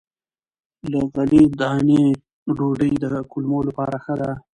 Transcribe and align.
له 0.91 0.99
غلې- 1.13 1.53
دانو 1.59 2.01
ډوډۍ 2.57 2.93
د 3.03 3.05
کولمو 3.31 3.59
لپاره 3.67 3.95
ښه 4.03 4.13
ده. 4.21 4.31